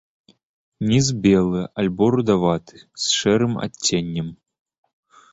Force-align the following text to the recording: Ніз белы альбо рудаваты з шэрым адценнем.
Ніз 0.91 1.09
белы 1.25 1.59
альбо 1.83 2.07
рудаваты 2.15 2.75
з 2.79 3.03
шэрым 3.17 3.53
адценнем. 3.65 4.33